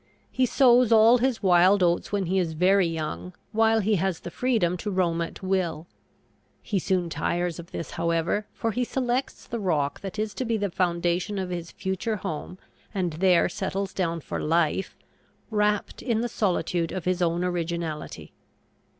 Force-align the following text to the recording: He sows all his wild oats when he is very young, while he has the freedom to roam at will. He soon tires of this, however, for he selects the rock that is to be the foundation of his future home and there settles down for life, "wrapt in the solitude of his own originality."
He 0.31 0.47
sows 0.47 0.91
all 0.91 1.19
his 1.19 1.43
wild 1.43 1.83
oats 1.83 2.11
when 2.11 2.25
he 2.25 2.39
is 2.39 2.53
very 2.53 2.87
young, 2.87 3.35
while 3.51 3.81
he 3.81 3.97
has 3.97 4.21
the 4.21 4.31
freedom 4.31 4.75
to 4.77 4.89
roam 4.89 5.21
at 5.21 5.43
will. 5.43 5.85
He 6.63 6.79
soon 6.79 7.07
tires 7.07 7.59
of 7.59 7.69
this, 7.69 7.91
however, 7.91 8.47
for 8.51 8.71
he 8.71 8.83
selects 8.83 9.45
the 9.45 9.59
rock 9.59 9.99
that 9.99 10.17
is 10.17 10.33
to 10.33 10.43
be 10.43 10.57
the 10.57 10.71
foundation 10.71 11.37
of 11.37 11.51
his 11.51 11.69
future 11.71 12.15
home 12.15 12.57
and 12.95 13.13
there 13.13 13.47
settles 13.47 13.93
down 13.93 14.21
for 14.21 14.39
life, 14.41 14.97
"wrapt 15.51 16.01
in 16.01 16.21
the 16.21 16.27
solitude 16.29 16.91
of 16.91 17.05
his 17.05 17.21
own 17.21 17.43
originality." 17.43 18.33